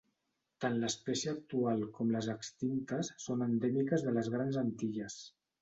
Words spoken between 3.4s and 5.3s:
endèmiques de les Grans Antilles.